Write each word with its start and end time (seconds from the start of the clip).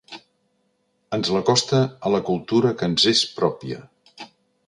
Ens 1.17 1.29
l'acosta 1.35 1.81
a 2.09 2.13
la 2.15 2.23
cultura 2.31 2.73
que 2.79 2.91
ens 2.93 3.07
és 3.13 3.21
pròpia. 3.37 3.85